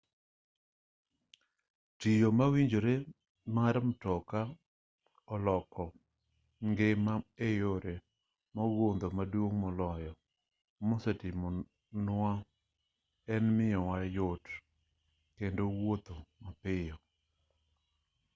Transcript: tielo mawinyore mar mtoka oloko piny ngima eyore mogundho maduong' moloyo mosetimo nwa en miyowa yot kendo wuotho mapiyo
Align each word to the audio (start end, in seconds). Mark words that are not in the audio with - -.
tielo 1.99 2.29
mawinyore 2.39 2.95
mar 3.55 3.75
mtoka 3.87 4.39
oloko 5.33 5.83
piny 6.55 6.67
ngima 6.71 7.13
eyore 7.47 7.95
mogundho 8.55 9.07
maduong' 9.17 9.57
moloyo 9.63 10.11
mosetimo 10.87 11.47
nwa 12.05 12.33
en 13.33 13.43
miyowa 13.57 13.97
yot 14.17 14.45
kendo 15.37 15.63
wuotho 15.77 16.15
mapiyo 16.43 16.95